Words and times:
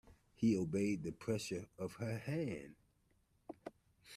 He 0.33 0.57
obeyed 0.57 1.03
the 1.03 1.11
pressure 1.11 1.67
of 1.77 1.93
her 1.97 2.17
hand. 2.17 2.73